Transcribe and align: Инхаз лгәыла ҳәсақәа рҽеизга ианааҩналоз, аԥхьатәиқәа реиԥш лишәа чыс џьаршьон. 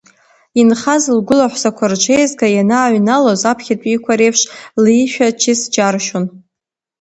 Инхаз 0.61 1.03
лгәыла 1.15 1.47
ҳәсақәа 1.51 1.85
рҽеизга 1.91 2.47
ианааҩналоз, 2.55 3.41
аԥхьатәиқәа 3.51 4.13
реиԥш 4.19 4.41
лишәа 4.83 5.27
чыс 5.41 5.61
џьаршьон. 5.73 6.25